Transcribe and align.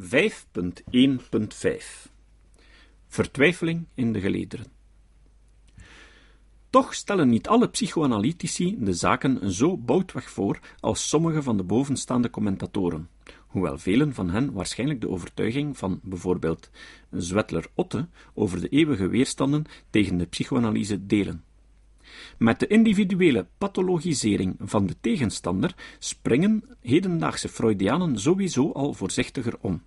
5.1.5 0.00 0.04
Vertwijfeling 3.06 3.86
in 3.94 4.12
de 4.12 4.20
gelederen. 4.20 4.66
Toch 6.70 6.94
stellen 6.94 7.28
niet 7.28 7.48
alle 7.48 7.68
psychoanalytici 7.68 8.76
de 8.78 8.92
zaken 8.92 9.52
zo 9.52 9.76
boutweg 9.76 10.30
voor 10.30 10.60
als 10.80 11.08
sommige 11.08 11.42
van 11.42 11.56
de 11.56 11.62
bovenstaande 11.62 12.30
commentatoren, 12.30 13.08
hoewel 13.46 13.78
velen 13.78 14.14
van 14.14 14.30
hen 14.30 14.52
waarschijnlijk 14.52 15.00
de 15.00 15.08
overtuiging 15.08 15.78
van 15.78 16.00
bijvoorbeeld 16.02 16.70
Zwetler 17.10 17.66
Otte 17.74 18.08
over 18.34 18.60
de 18.60 18.68
eeuwige 18.68 19.08
weerstanden 19.08 19.64
tegen 19.90 20.16
de 20.16 20.26
psychoanalyse 20.26 21.06
delen. 21.06 21.44
Met 22.38 22.60
de 22.60 22.66
individuele 22.66 23.46
pathologisering 23.58 24.56
van 24.58 24.86
de 24.86 24.96
tegenstander 25.00 25.74
springen 25.98 26.64
hedendaagse 26.80 27.48
Freudianen 27.48 28.18
sowieso 28.18 28.72
al 28.72 28.92
voorzichtiger 28.92 29.54
om. 29.60 29.82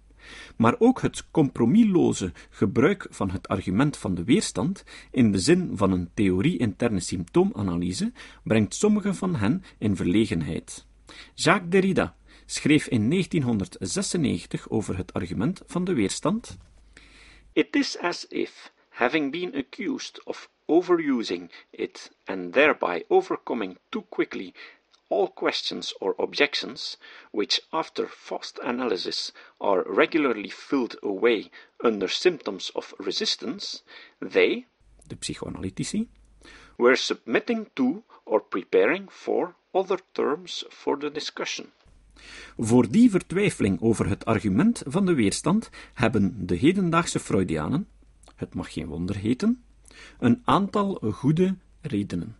Maar 0.58 0.76
ook 0.80 1.02
het 1.02 1.32
compromisloze 1.32 2.32
gebruik 2.50 3.08
van 3.10 3.30
het 3.30 3.48
argument 3.48 3.98
van 3.98 4.16
de 4.16 4.24
weerstand 4.24 4.84
in 5.12 5.32
de 5.32 5.40
zin 5.40 5.72
van 5.74 5.92
een 5.92 6.10
theorie-interne 6.14 7.00
symptoomanalyse 7.00 8.12
brengt 8.44 8.76
sommigen 8.76 9.16
van 9.16 9.36
hen 9.36 9.64
in 9.78 9.96
verlegenheid. 9.96 10.86
Jacques 11.34 11.70
Derrida 11.70 12.16
schreef 12.46 12.88
in 12.88 13.10
1996 13.10 14.70
over 14.70 14.98
het 14.98 15.14
argument 15.14 15.62
van 15.66 15.84
de 15.84 15.94
weerstand. 15.94 16.58
It 17.54 17.76
is 17.76 17.98
as 17.98 18.28
if, 18.28 18.72
having 18.90 19.32
been 19.32 19.56
accused 19.56 20.26
of 20.26 20.50
overusing 20.70 21.50
it 21.74 22.10
and 22.28 22.54
thereby 22.54 23.04
overcoming 23.10 23.78
too 23.92 24.04
quickly 24.04 24.54
all 25.10 25.28
questions 25.28 25.94
or 26.00 26.16
objections, 26.20 26.98
which 27.32 27.62
after 27.72 28.08
fast 28.08 28.60
analysis 28.64 29.34
are 29.60 29.84
regularly 29.88 30.50
filled 30.50 30.96
away 31.02 31.50
under 31.84 32.08
symptoms 32.08 32.72
of 32.76 32.94
resistance, 33.00 33.84
they, 34.22 34.66
de 35.08 35.16
psychoanalytici, 35.20 36.08
were 36.78 36.96
submitting 36.96 37.68
to 37.76 38.04
or 38.26 38.40
preparing 38.40 39.08
for 39.10 39.56
other 39.74 40.00
terms 40.14 40.64
for 40.70 40.98
the 40.98 41.12
discussion. 41.12 41.72
Voor 42.58 42.92
die 42.92 43.10
vertwijfeling 43.10 43.82
over 43.82 44.10
het 44.10 44.26
argument 44.26 44.84
van 44.86 45.06
de 45.06 45.14
weerstand 45.14 45.70
hebben 45.94 46.46
de 46.46 46.56
hedendaagse 46.56 47.20
Freudianen, 47.20 47.88
het 48.36 48.54
mag 48.54 48.74
geen 48.74 48.88
wonder 48.88 49.16
heten, 49.16 49.64
een 50.20 50.42
aantal 50.46 50.94
goede 51.12 51.56
redenen. 51.82 52.36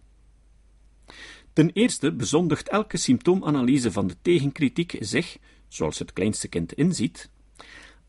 Ten 1.54 1.70
eerste 1.70 2.12
bezondigt 2.12 2.70
elke 2.70 2.98
symptoomanalyse 2.98 3.92
van 3.92 4.08
de 4.08 4.16
tegenkritiek 4.22 4.96
zich, 5.00 5.38
zoals 5.68 6.00
het 6.00 6.14
kleinste 6.14 6.48
kind 6.48 6.74
inziet, 6.74 7.30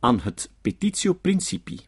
aan 0.00 0.20
het 0.20 0.50
petitio 0.60 1.12
principii. 1.12 1.80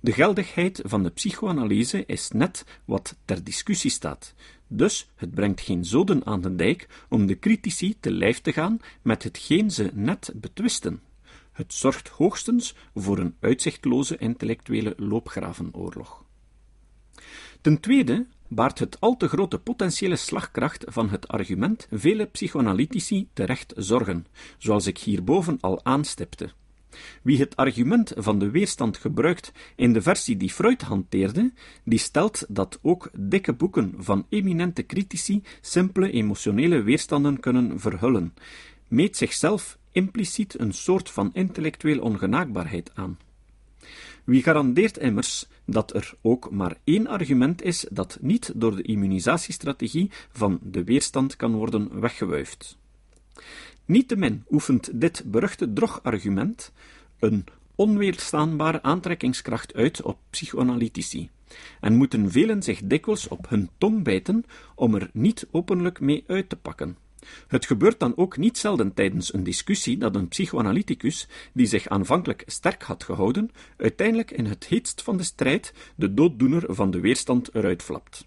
De 0.00 0.12
geldigheid 0.12 0.80
van 0.84 1.02
de 1.02 1.10
psychoanalyse 1.10 2.06
is 2.06 2.30
net 2.30 2.64
wat 2.84 3.16
ter 3.24 3.44
discussie 3.44 3.90
staat, 3.90 4.34
dus 4.66 5.08
het 5.14 5.34
brengt 5.34 5.60
geen 5.60 5.84
zoden 5.84 6.26
aan 6.26 6.40
de 6.40 6.54
dijk 6.54 6.88
om 7.08 7.26
de 7.26 7.38
critici 7.38 7.96
te 8.00 8.10
lijf 8.10 8.40
te 8.40 8.52
gaan 8.52 8.78
met 9.02 9.22
hetgeen 9.22 9.70
ze 9.70 9.90
net 9.94 10.32
betwisten. 10.34 11.02
Het 11.52 11.74
zorgt 11.74 12.08
hoogstens 12.08 12.74
voor 12.94 13.18
een 13.18 13.36
uitzichtloze 13.40 14.16
intellectuele 14.16 14.94
loopgravenoorlog. 14.96 16.23
Ten 17.64 17.80
tweede 17.80 18.26
baart 18.48 18.78
het 18.78 19.00
al 19.00 19.16
te 19.16 19.28
grote 19.28 19.58
potentiële 19.58 20.16
slagkracht 20.16 20.84
van 20.86 21.08
het 21.10 21.28
argument 21.28 21.86
vele 21.90 22.26
psychoanalytici 22.26 23.28
terecht 23.32 23.72
zorgen, 23.76 24.26
zoals 24.58 24.86
ik 24.86 24.98
hierboven 24.98 25.58
al 25.60 25.84
aanstipte. 25.84 26.50
Wie 27.22 27.38
het 27.38 27.56
argument 27.56 28.12
van 28.16 28.38
de 28.38 28.50
weerstand 28.50 28.96
gebruikt 28.96 29.52
in 29.76 29.92
de 29.92 30.02
versie 30.02 30.36
die 30.36 30.50
Freud 30.50 30.82
hanteerde, 30.82 31.52
die 31.84 31.98
stelt 31.98 32.46
dat 32.48 32.78
ook 32.82 33.10
dikke 33.16 33.52
boeken 33.52 33.94
van 33.96 34.26
eminente 34.28 34.86
critici 34.86 35.42
simpele 35.60 36.10
emotionele 36.10 36.82
weerstanden 36.82 37.40
kunnen 37.40 37.80
verhullen, 37.80 38.34
meet 38.88 39.16
zichzelf 39.16 39.78
impliciet 39.92 40.60
een 40.60 40.72
soort 40.72 41.10
van 41.10 41.30
intellectueel 41.32 42.00
ongenaakbaarheid 42.00 42.90
aan. 42.94 43.18
Wie 44.24 44.42
garandeert 44.42 44.98
immers 44.98 45.46
dat 45.64 45.94
er 45.94 46.14
ook 46.20 46.50
maar 46.50 46.76
één 46.84 47.06
argument 47.06 47.62
is 47.62 47.86
dat 47.90 48.18
niet 48.20 48.52
door 48.54 48.76
de 48.76 48.82
immunisatiestrategie 48.82 50.10
van 50.32 50.58
de 50.62 50.84
weerstand 50.84 51.36
kan 51.36 51.54
worden 51.54 52.00
weggewuifd? 52.00 52.76
Niettemin 53.84 54.44
oefent 54.50 55.00
dit 55.00 55.22
beruchte 55.26 55.72
drogargument 55.72 56.72
een 57.18 57.44
onweerstaanbare 57.74 58.82
aantrekkingskracht 58.82 59.74
uit 59.74 60.02
op 60.02 60.18
psychoanalytici, 60.30 61.30
en 61.80 61.94
moeten 61.96 62.30
velen 62.30 62.62
zich 62.62 62.80
dikwijls 62.84 63.28
op 63.28 63.48
hun 63.48 63.70
tong 63.78 64.02
bijten 64.04 64.44
om 64.74 64.94
er 64.94 65.10
niet 65.12 65.46
openlijk 65.50 66.00
mee 66.00 66.24
uit 66.26 66.48
te 66.48 66.56
pakken. 66.56 67.03
Het 67.48 67.66
gebeurt 67.66 68.00
dan 68.00 68.16
ook 68.16 68.36
niet 68.36 68.58
zelden 68.58 68.94
tijdens 68.94 69.34
een 69.34 69.44
discussie 69.44 69.96
dat 69.96 70.14
een 70.14 70.28
psychoanalyticus, 70.28 71.28
die 71.52 71.66
zich 71.66 71.88
aanvankelijk 71.88 72.42
sterk 72.46 72.82
had 72.82 73.04
gehouden, 73.04 73.50
uiteindelijk 73.76 74.30
in 74.30 74.46
het 74.46 74.66
heetst 74.66 75.02
van 75.02 75.16
de 75.16 75.22
strijd 75.22 75.72
de 75.96 76.14
dooddoener 76.14 76.74
van 76.74 76.90
de 76.90 77.00
weerstand 77.00 77.54
eruit 77.54 77.82
flapt. 77.82 78.26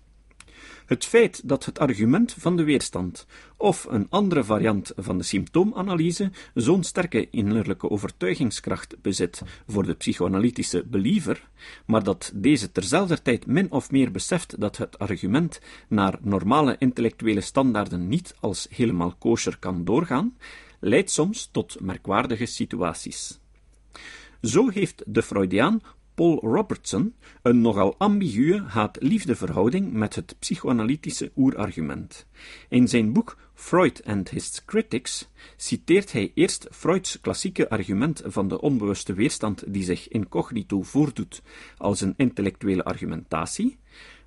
Het 0.88 1.06
feit 1.06 1.48
dat 1.48 1.66
het 1.66 1.80
argument 1.80 2.36
van 2.38 2.56
de 2.56 2.64
weerstand 2.64 3.26
of 3.58 3.86
een 3.90 4.08
andere 4.10 4.44
variant 4.44 4.92
van 4.96 5.18
de 5.18 5.24
symptoomanalyse 5.24 6.32
zo'n 6.54 6.84
sterke 6.84 7.30
innerlijke 7.30 7.90
overtuigingskracht 7.90 9.02
bezit 9.02 9.42
voor 9.68 9.86
de 9.86 9.94
psychoanalytische 9.94 10.84
believer, 10.86 11.50
maar 11.86 12.04
dat 12.04 12.32
deze 12.36 12.72
terzelfde 12.72 13.22
tijd 13.22 13.46
min 13.46 13.72
of 13.72 13.92
meer 13.92 14.12
beseft 14.12 14.60
dat 14.60 14.78
het 14.78 15.00
argument 15.00 15.60
naar 15.88 16.18
normale 16.22 16.76
intellectuele 16.80 17.42
standaarden 17.42 18.08
niet 18.08 18.36
als 18.40 18.68
helemaal 18.70 19.16
kosher 19.20 19.58
kan 19.60 19.84
doorgaan, 19.84 20.38
leidt 20.80 21.12
soms 21.12 21.50
tot 21.52 21.80
merkwaardige 21.80 22.46
situaties. 22.46 23.40
Zo 24.42 24.70
heeft 24.70 25.04
de 25.06 25.24
Freudiaan 25.24 25.82
Paul 26.18 26.40
Robertson 26.40 27.14
een 27.42 27.62
nogal 27.62 27.96
ambiguë 27.98 28.64
haat-liefdeverhouding 28.68 29.92
met 29.94 30.16
het 30.16 30.36
psychoanalytische 30.40 31.32
oerargument. 31.36 32.26
In 32.70 32.88
zijn 32.88 33.14
boek 33.14 33.38
Freud 33.54 34.02
and 34.06 34.30
His 34.30 34.66
Critics 34.66 35.30
citeert 35.58 36.12
hij 36.12 36.32
eerst 36.34 36.68
Freuds 36.72 37.20
klassieke 37.22 37.70
argument 37.70 38.22
van 38.26 38.48
de 38.48 38.62
onbewuste 38.62 39.14
weerstand 39.14 39.64
die 39.68 39.84
zich 39.84 40.08
incognito 40.08 40.82
voordoet 40.82 41.42
als 41.78 42.02
een 42.02 42.14
intellectuele 42.18 42.84
argumentatie, 42.84 43.78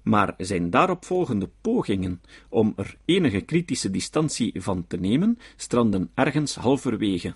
maar 0.03 0.35
zijn 0.37 0.71
daaropvolgende 0.71 1.51
pogingen 1.61 2.21
om 2.49 2.73
er 2.77 2.97
enige 3.05 3.41
kritische 3.41 3.91
distantie 3.91 4.63
van 4.63 4.87
te 4.87 4.97
nemen 4.97 5.39
stranden 5.57 6.11
ergens 6.15 6.55
halverwege. 6.55 7.35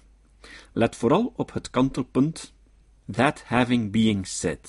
Let 0.72 0.96
vooral 0.96 1.32
op 1.36 1.52
het 1.52 1.70
kantelpunt 1.70 2.53
That 3.08 3.40
having 3.48 3.90
been 3.90 4.24
said, 4.24 4.60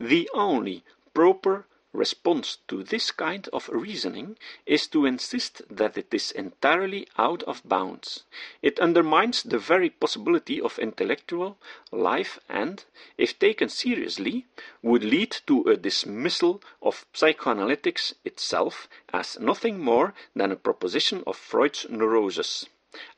The 0.00 0.30
only 0.32 0.82
proper 1.12 1.66
response 1.92 2.56
to 2.68 2.82
this 2.82 3.10
kind 3.10 3.48
of 3.52 3.68
reasoning 3.68 4.38
is 4.64 4.86
to 4.86 5.04
insist 5.04 5.60
that 5.68 5.98
it 5.98 6.14
is 6.14 6.30
entirely 6.30 7.06
out 7.18 7.42
of 7.42 7.60
bounds. 7.68 8.24
It 8.62 8.80
undermines 8.80 9.42
the 9.42 9.58
very 9.58 9.90
possibility 9.90 10.58
of 10.58 10.78
intellectual 10.78 11.58
life 11.90 12.38
and, 12.48 12.82
if 13.18 13.38
taken 13.38 13.68
seriously, 13.68 14.46
would 14.80 15.04
lead 15.04 15.36
to 15.46 15.64
a 15.64 15.76
dismissal 15.76 16.62
of 16.80 17.04
psychoanalytics 17.12 18.14
itself 18.24 18.88
as 19.12 19.38
nothing 19.38 19.78
more 19.78 20.14
than 20.34 20.50
a 20.50 20.56
proposition 20.56 21.22
of 21.26 21.36
Freud's 21.36 21.86
neuroses. 21.90 22.70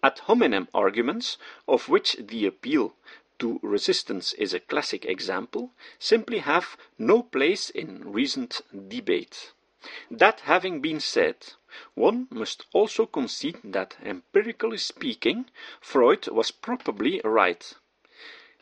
Ad 0.03 0.19
hominem 0.21 0.69
arguments, 0.75 1.37
of 1.67 1.89
which 1.89 2.17
the 2.19 2.47
appeal 2.47 2.95
to 3.45 3.61
resistance 3.63 4.33
is 4.33 4.55
a 4.55 4.59
classic 4.59 5.05
example, 5.05 5.71
simply 5.99 6.39
have 6.39 6.79
no 6.97 7.23
place 7.23 7.69
in 7.69 8.01
recent 8.11 8.63
debate. 8.89 9.53
That 10.11 10.41
having 10.41 10.81
been 10.81 10.99
said, 10.99 11.37
one 11.93 12.27
must 12.31 12.65
also 12.73 13.05
concede 13.05 13.59
that, 13.63 13.99
empirically 14.03 14.79
speaking, 14.79 15.51
Freud 15.79 16.27
was 16.29 16.51
probably 16.51 17.21
right. 17.23 17.71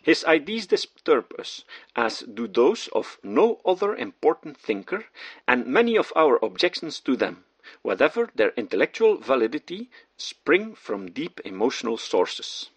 His 0.03 0.25
ideas 0.25 0.67
disturb 0.67 1.33
us, 1.39 1.63
as 1.95 2.23
do 2.23 2.49
those 2.49 2.89
of 2.89 3.21
no 3.23 3.61
other 3.65 3.95
important 3.95 4.59
thinker, 4.59 5.05
and 5.47 5.65
many 5.65 5.97
of 5.97 6.13
our 6.17 6.45
objections 6.45 6.99
to 7.03 7.15
them, 7.15 7.45
whatever 7.83 8.31
their 8.35 8.53
intellectual 8.57 9.19
validity, 9.19 9.91
spring 10.17 10.75
from 10.75 11.13
deep 11.13 11.41
emotional 11.45 11.99
sources. 11.99 12.71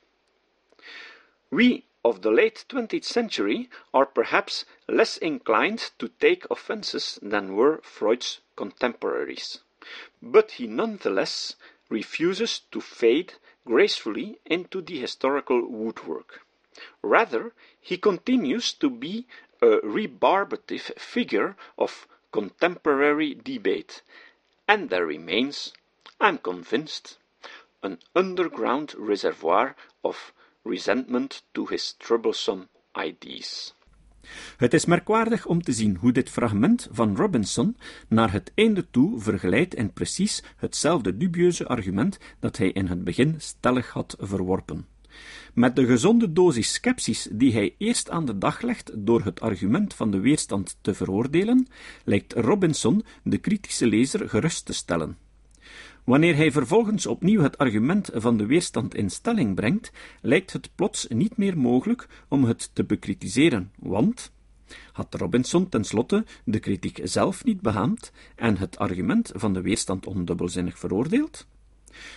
We 1.50 1.86
of 2.06 2.22
the 2.22 2.30
late 2.30 2.66
twentieth 2.70 3.04
century 3.04 3.68
are 3.92 4.06
perhaps 4.06 4.64
less 4.88 5.18
inclined 5.18 5.90
to 5.98 6.08
take 6.20 6.46
offences 6.52 7.18
than 7.24 7.56
were 7.56 7.80
Freud's 7.82 8.42
contemporaries, 8.56 9.62
but 10.22 10.52
he 10.52 10.68
nonetheless 10.68 11.56
refuses 11.90 12.60
to 12.72 12.80
fade 12.80 13.34
gracefully 13.66 14.38
into 14.46 14.84
the 14.84 15.00
historical 15.00 15.68
woodwork. 15.68 16.42
Rather, 17.02 17.54
he 17.82 17.98
continues 17.98 18.72
to 18.74 18.88
be 18.92 19.26
a 19.60 19.78
rebarbative 19.78 20.94
figure 21.00 21.56
of 21.76 22.08
contemporary 22.32 23.34
debate, 23.34 24.04
and 24.68 24.92
there 24.92 25.08
remains, 25.08 25.74
I'm 26.22 26.38
convinced, 26.38 27.18
an 27.82 27.98
underground 28.16 28.94
reservoir 28.96 29.76
of 30.04 30.34
resentment 30.66 31.46
to 31.52 31.68
his 31.68 31.96
troublesome 31.98 32.68
ideas. 33.08 33.76
Het 34.58 34.74
is 34.74 34.86
merkwaardig 34.86 35.46
om 35.46 35.62
te 35.62 35.72
zien 35.72 35.96
hoe 35.96 36.12
dit 36.12 36.30
fragment 36.30 36.88
van 36.92 37.16
Robinson 37.16 37.78
naar 38.08 38.32
het 38.32 38.52
einde 38.56 38.90
toe 38.90 39.20
vergelijdt 39.20 39.76
in 39.76 39.94
precies 39.94 40.44
hetzelfde 40.56 41.18
dubieuze 41.18 41.68
argument 41.68 42.18
dat 42.40 42.58
hij 42.58 42.72
in 42.72 42.88
het 42.88 43.04
begin 43.04 43.36
stellig 43.38 43.90
had 43.90 44.16
verworpen. 44.20 44.88
Met 45.54 45.76
de 45.76 45.86
gezonde 45.86 46.32
dosis 46.32 46.74
sceptisch 46.74 47.28
die 47.32 47.54
hij 47.54 47.76
eerst 47.78 48.10
aan 48.10 48.26
de 48.26 48.38
dag 48.38 48.62
legt 48.62 48.92
door 48.96 49.24
het 49.24 49.42
argument 49.42 49.94
van 49.94 50.12
de 50.12 50.20
weerstand 50.20 50.78
te 50.82 50.94
veroordelen, 50.94 51.68
lijkt 52.04 52.34
Robinson 52.34 53.04
de 53.24 53.38
kritische 53.38 53.88
lezer 53.88 54.30
gerust 54.30 54.66
te 54.66 54.74
stellen. 54.74 55.18
Wanneer 56.06 56.36
hij 56.36 56.52
vervolgens 56.52 57.06
opnieuw 57.06 57.42
het 57.42 57.58
argument 57.58 58.10
van 58.14 58.38
de 58.38 58.46
weerstand 58.46 58.96
in 58.96 59.10
stelling 59.10 59.56
brengt, 59.56 59.92
lijkt 60.22 60.54
het 60.54 60.70
plots 60.76 61.08
niet 61.08 61.38
meer 61.38 61.58
mogelijk 61.58 62.08
om 62.28 62.44
het 62.44 62.70
te 62.74 62.84
bekritiseren, 62.84 63.72
want 63.80 64.32
had 64.92 65.14
Robinson 65.14 65.70
tenslotte 65.70 66.26
de 66.44 66.60
kritiek 66.60 67.00
zelf 67.04 67.44
niet 67.44 67.62
behaamd 67.62 68.12
en 68.36 68.58
het 68.58 68.78
argument 68.78 69.32
van 69.36 69.54
de 69.54 69.62
weerstand 69.62 70.06
ondubbelzinnig 70.06 70.80
veroordeeld? 70.80 71.48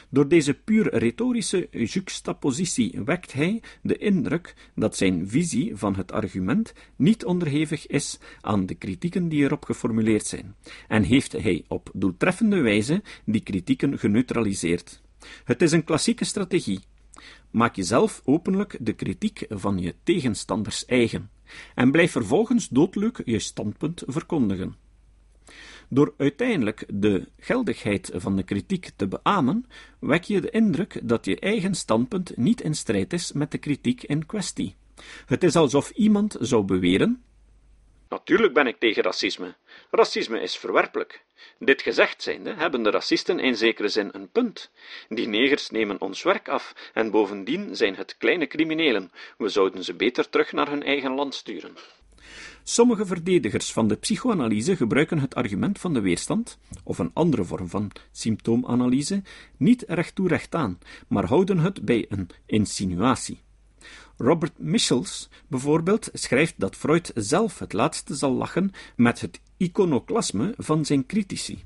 Door 0.08 0.28
deze 0.28 0.54
puur 0.54 0.94
retorische 0.94 1.68
juxtapositie 1.70 3.00
wekt 3.04 3.32
hij 3.32 3.62
de 3.82 3.96
indruk 3.96 4.54
dat 4.74 4.96
zijn 4.96 5.28
visie 5.28 5.76
van 5.76 5.96
het 5.96 6.12
argument 6.12 6.72
niet 6.96 7.24
onderhevig 7.24 7.86
is 7.86 8.18
aan 8.40 8.66
de 8.66 8.74
kritieken 8.74 9.28
die 9.28 9.42
erop 9.42 9.64
geformuleerd 9.64 10.26
zijn, 10.26 10.54
en 10.88 11.02
heeft 11.02 11.32
hij 11.32 11.64
op 11.68 11.90
doeltreffende 11.94 12.60
wijze 12.60 13.02
die 13.24 13.40
kritieken 13.42 13.98
geneutraliseerd. 13.98 15.02
Het 15.44 15.62
is 15.62 15.72
een 15.72 15.84
klassieke 15.84 16.24
strategie. 16.24 16.80
Maak 17.50 17.76
jezelf 17.76 18.22
openlijk 18.24 18.76
de 18.80 18.92
kritiek 18.92 19.46
van 19.48 19.78
je 19.78 19.94
tegenstanders 20.02 20.84
eigen, 20.84 21.30
en 21.74 21.90
blijf 21.90 22.12
vervolgens 22.12 22.68
doodleuk 22.68 23.22
je 23.24 23.38
standpunt 23.38 24.02
verkondigen. 24.06 24.87
Door 25.88 26.14
uiteindelijk 26.16 26.84
de 26.88 27.28
geldigheid 27.38 28.10
van 28.14 28.36
de 28.36 28.42
kritiek 28.42 28.90
te 28.96 29.08
beamen, 29.08 29.66
wek 29.98 30.24
je 30.24 30.40
de 30.40 30.50
indruk 30.50 31.00
dat 31.02 31.24
je 31.24 31.38
eigen 31.38 31.74
standpunt 31.74 32.36
niet 32.36 32.60
in 32.60 32.74
strijd 32.74 33.12
is 33.12 33.32
met 33.32 33.50
de 33.50 33.58
kritiek 33.58 34.02
in 34.02 34.26
kwestie. 34.26 34.74
Het 35.26 35.44
is 35.44 35.56
alsof 35.56 35.90
iemand 35.90 36.36
zou 36.40 36.62
beweren: 36.62 37.22
Natuurlijk 38.08 38.54
ben 38.54 38.66
ik 38.66 38.78
tegen 38.78 39.02
racisme. 39.02 39.54
Racisme 39.90 40.40
is 40.40 40.56
verwerpelijk. 40.56 41.24
Dit 41.58 41.82
gezegd 41.82 42.22
zijnde 42.22 42.54
hebben 42.54 42.82
de 42.82 42.90
racisten 42.90 43.38
in 43.38 43.56
zekere 43.56 43.88
zin 43.88 44.08
een 44.12 44.30
punt. 44.30 44.70
Die 45.08 45.28
negers 45.28 45.70
nemen 45.70 46.00
ons 46.00 46.22
werk 46.22 46.48
af, 46.48 46.90
en 46.94 47.10
bovendien 47.10 47.76
zijn 47.76 47.96
het 47.96 48.16
kleine 48.16 48.46
criminelen. 48.46 49.12
We 49.38 49.48
zouden 49.48 49.84
ze 49.84 49.94
beter 49.94 50.28
terug 50.28 50.52
naar 50.52 50.68
hun 50.68 50.82
eigen 50.82 51.14
land 51.14 51.34
sturen. 51.34 51.76
Sommige 52.70 53.06
verdedigers 53.06 53.72
van 53.72 53.88
de 53.88 53.96
psychoanalyse 53.96 54.76
gebruiken 54.76 55.18
het 55.18 55.34
argument 55.34 55.78
van 55.78 55.94
de 55.94 56.00
weerstand, 56.00 56.58
of 56.82 56.98
een 56.98 57.10
andere 57.12 57.44
vorm 57.44 57.68
van 57.68 57.90
symptoomanalyse, 58.12 59.22
niet 59.56 59.84
recht 59.86 60.14
toe 60.14 60.28
recht 60.28 60.54
aan, 60.54 60.78
maar 61.06 61.24
houden 61.24 61.58
het 61.58 61.84
bij 61.84 62.06
een 62.08 62.30
insinuatie. 62.46 63.40
Robert 64.16 64.58
Michels 64.58 65.28
bijvoorbeeld 65.46 66.08
schrijft 66.12 66.54
dat 66.56 66.76
Freud 66.76 67.10
zelf 67.14 67.58
het 67.58 67.72
laatste 67.72 68.14
zal 68.14 68.32
lachen 68.32 68.72
met 68.96 69.20
het 69.20 69.40
iconoclasme 69.56 70.54
van 70.56 70.84
zijn 70.84 71.06
critici. 71.06 71.64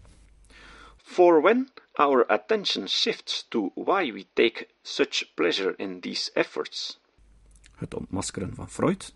For 0.97 1.41
when 1.41 1.69
our 1.93 2.27
attention 2.27 2.89
shifts 2.89 3.47
to 3.49 3.73
why 3.75 4.13
we 4.13 4.27
take 4.33 4.67
such 4.83 5.35
pleasure 5.35 5.75
in 5.77 6.01
these 6.01 6.31
efforts, 6.33 7.01
het 7.75 7.95
ontmaskeren 7.95 8.55
van 8.55 8.71
Freud, 8.71 9.15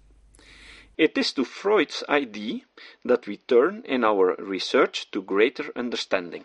It 0.97 1.19
is 1.19 1.33
to 1.33 1.45
Freud's 1.45 2.03
idea 2.09 2.61
that 3.05 3.27
we 3.27 3.37
turn 3.37 3.83
in 3.85 4.03
our 4.03 4.35
research 4.39 5.11
to 5.11 5.23
greater 5.23 5.71
understanding. 5.77 6.45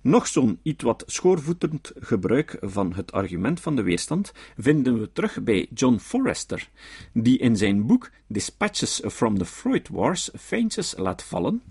Nog 0.00 0.26
zo'n 0.26 0.58
iets 0.62 0.84
wat 0.84 1.02
schoorvoetend 1.06 1.92
gebruik 2.00 2.56
van 2.60 2.92
het 2.92 3.12
argument 3.12 3.60
van 3.60 3.76
de 3.76 3.82
weerstand 3.82 4.32
vinden 4.56 5.00
we 5.00 5.12
terug 5.12 5.42
bij 5.42 5.66
John 5.74 5.96
Forrester, 5.98 6.68
die 7.12 7.38
in 7.38 7.56
zijn 7.56 7.86
boek 7.86 8.10
Dispatches 8.26 9.02
from 9.06 9.38
the 9.38 9.44
Freud 9.44 9.88
Wars 9.88 10.30
feintjes 10.38 10.94
laat 10.96 11.22
vallen. 11.22 11.62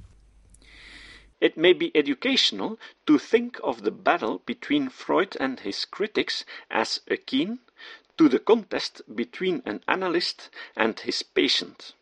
It 1.37 1.55
may 1.55 1.77
be 1.77 1.91
educational 1.91 2.77
to 3.03 3.17
think 3.17 3.63
of 3.63 3.81
the 3.81 3.91
battle 3.91 4.41
between 4.43 4.89
Freud 4.89 5.37
and 5.39 5.59
his 5.59 5.89
critics 5.89 6.45
as 6.67 7.01
akin 7.07 7.59
to 8.15 8.27
the 8.27 8.43
contest 8.43 9.03
between 9.05 9.61
an 9.63 9.81
analyst 9.85 10.49
and 10.73 11.01
his 11.01 11.21
patient. 11.23 11.95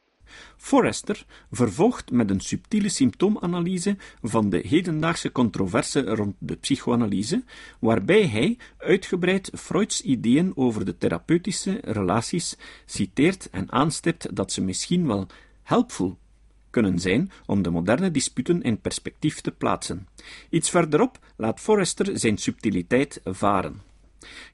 Forrester 0.57 1.25
vervolgt 1.51 2.11
met 2.11 2.29
een 2.29 2.39
subtiele 2.39 2.89
symptoomanalyse 2.89 3.97
van 4.21 4.49
de 4.49 4.57
hedendaagse 4.57 5.31
controverse 5.31 6.01
rond 6.01 6.35
de 6.39 6.55
psychoanalyse, 6.55 7.43
waarbij 7.79 8.27
hij 8.27 8.57
uitgebreid 8.77 9.51
Freuds 9.53 10.01
ideeën 10.01 10.51
over 10.55 10.85
de 10.85 10.97
therapeutische 10.97 11.79
relaties 11.81 12.55
citeert 12.85 13.49
en 13.49 13.71
aanstipt 13.71 14.35
dat 14.35 14.51
ze 14.51 14.61
misschien 14.61 15.07
wel 15.07 15.27
helpful 15.63 16.17
kunnen 16.69 16.99
zijn 16.99 17.31
om 17.45 17.61
de 17.61 17.69
moderne 17.69 18.11
disputen 18.11 18.61
in 18.61 18.81
perspectief 18.81 19.41
te 19.41 19.51
plaatsen. 19.51 20.07
Iets 20.49 20.69
verderop 20.69 21.19
laat 21.35 21.59
Forrester 21.59 22.19
zijn 22.19 22.37
subtiliteit 22.37 23.21
varen. 23.23 23.88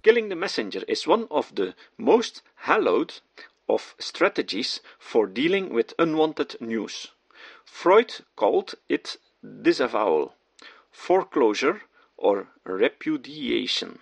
Killing 0.02 0.30
the 0.30 0.36
messenger 0.36 0.84
is 0.86 1.08
one 1.08 1.26
of 1.30 1.52
the 1.54 1.74
most 1.96 2.44
hallowed 2.56 3.22
of 3.66 3.96
strategies 3.98 4.82
for 4.98 5.34
dealing 5.34 5.74
with 5.74 5.94
unwanted 5.98 6.56
news. 6.60 7.14
Freud 7.64 8.26
called 8.36 8.78
it 8.88 9.20
disavowal, 9.42 10.34
foreclosure, 10.92 11.82
or 12.18 12.48
repudiation. 12.64 14.00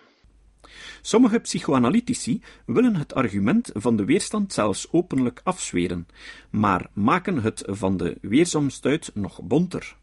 Sommige 1.02 1.40
psychoanalytici 1.40 2.42
willen 2.66 2.96
het 2.96 3.14
argument 3.14 3.70
van 3.74 3.96
de 3.96 4.04
weerstand 4.04 4.52
zelfs 4.52 4.86
openlijk 4.90 5.40
afzweren, 5.44 6.06
maar 6.50 6.86
maken 6.92 7.42
het 7.42 7.62
van 7.66 7.96
de 7.96 8.16
weersomstuit 8.20 9.10
nog 9.14 9.42
bonter. 9.42 9.96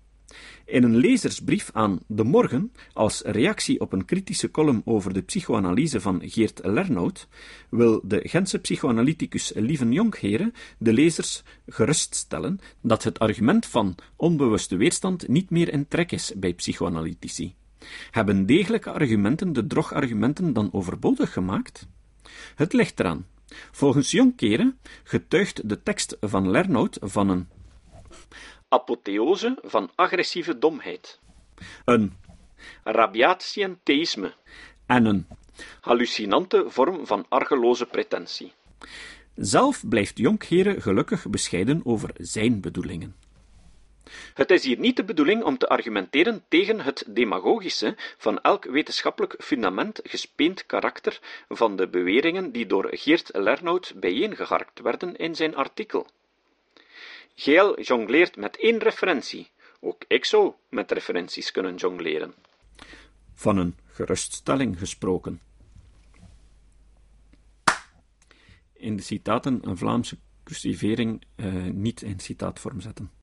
In 0.66 0.84
een 0.84 0.96
lezersbrief 0.96 1.70
aan 1.74 2.00
De 2.08 2.24
Morgen, 2.24 2.72
als 2.94 3.22
reactie 3.22 3.80
op 3.80 3.94
een 3.94 4.06
kritische 4.06 4.52
column 4.52 4.82
over 4.86 5.14
de 5.14 5.22
psychoanalyse 5.22 6.02
van 6.02 6.22
Geert 6.24 6.60
Lernout, 6.64 7.28
wil 7.70 8.02
de 8.04 8.22
Gentse 8.24 8.60
psychoanalyticus 8.60 9.52
Lieven 9.56 9.92
Jonkheren 9.92 10.54
de 10.78 10.94
lezers 10.94 11.44
geruststellen 11.68 12.60
dat 12.82 13.04
het 13.04 13.20
argument 13.20 13.66
van 13.66 13.96
onbewuste 14.16 14.76
weerstand 14.76 15.28
niet 15.28 15.50
meer 15.50 15.74
in 15.74 15.88
trek 15.88 16.12
is 16.12 16.34
bij 16.36 16.54
psychoanalytici. 16.54 17.56
Hebben 18.12 18.46
degelijke 18.46 18.92
argumenten 18.92 19.54
de 19.54 19.68
drogargumenten 19.68 20.54
dan 20.54 20.74
overbodig 20.74 21.34
gemaakt? 21.34 21.88
Het 22.56 22.74
ligt 22.74 23.00
eraan. 23.00 23.26
Volgens 23.72 24.12
Jonkheren 24.12 24.78
getuigt 25.04 25.70
de 25.70 25.84
tekst 25.84 26.18
van 26.20 26.50
Lernout 26.50 26.98
van 27.02 27.30
een 27.30 27.48
apotheose 28.72 29.58
van 29.62 29.92
agressieve 29.96 30.58
domheid, 30.58 31.20
een 31.86 32.14
rabiaat 32.84 33.44
scienteïsme 33.44 34.34
en 34.86 35.06
een 35.06 35.28
hallucinante 35.82 36.66
vorm 36.68 37.06
van 37.06 37.26
argeloze 37.30 37.86
pretentie. 37.86 38.54
Zelf 39.36 39.84
blijft 39.90 40.18
Jonkheren 40.18 40.82
gelukkig 40.82 41.30
bescheiden 41.30 41.82
over 41.84 42.10
zijn 42.18 42.62
bedoelingen. 42.62 43.16
Het 44.34 44.52
is 44.52 44.64
hier 44.64 44.80
niet 44.80 44.96
de 44.96 45.04
bedoeling 45.04 45.44
om 45.44 45.58
te 45.58 45.68
argumenteren 45.68 46.44
tegen 46.48 46.80
het 46.80 47.04
demagogische 47.08 47.96
van 48.18 48.42
elk 48.42 48.66
wetenschappelijk 48.66 49.36
fundament 49.38 50.00
gespeend 50.04 50.66
karakter 50.66 51.20
van 51.50 51.76
de 51.76 51.88
beweringen 51.88 52.52
die 52.52 52.66
door 52.66 52.88
Geert 52.92 53.30
Lernout 53.34 53.94
bijeengeharkt 53.96 54.80
werden 54.82 55.16
in 55.16 55.36
zijn 55.36 55.56
artikel. 55.56 56.08
Geel 57.36 57.82
jongleert 57.82 58.36
met 58.36 58.58
één 58.58 58.78
referentie. 58.78 59.52
Ook 59.80 60.04
ik 60.08 60.26
zou 60.26 60.54
met 60.70 60.92
referenties 60.92 61.52
kunnen 61.52 61.76
jongleren. 61.76 62.34
Van 63.34 63.58
een 63.58 63.76
geruststelling 63.86 64.80
gesproken. 64.80 65.42
In 68.74 68.96
de 68.96 69.02
citaten 69.02 69.60
een 69.62 69.78
Vlaamse 69.78 70.18
cursivering 70.44 71.24
uh, 71.36 71.64
niet 71.64 72.02
in 72.02 72.20
citaatvorm 72.20 72.82
zetten. 72.82 73.21